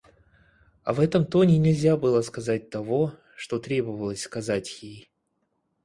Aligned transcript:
А 0.83 0.93
в 0.93 0.99
этом 0.99 1.25
тоне 1.27 1.59
нельзя 1.59 1.95
было 1.95 2.21
сказать 2.23 2.71
того, 2.71 3.13
что 3.37 3.59
требовалось 3.59 4.23
сказать 4.23 4.81
ей. 4.81 5.11